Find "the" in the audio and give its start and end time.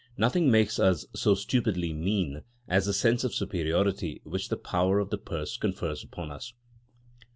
2.87-2.91, 4.49-4.57, 5.11-5.19